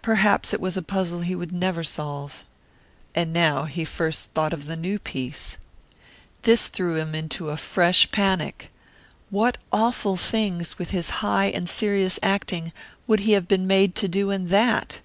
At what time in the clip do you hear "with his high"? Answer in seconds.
10.78-11.46